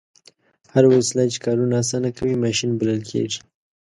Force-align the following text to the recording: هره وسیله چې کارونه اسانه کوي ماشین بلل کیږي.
هره 0.73 0.87
وسیله 0.95 1.23
چې 1.33 1.37
کارونه 1.45 1.75
اسانه 1.83 2.09
کوي 2.17 2.35
ماشین 2.43 2.71
بلل 2.79 3.01
کیږي. 3.09 3.39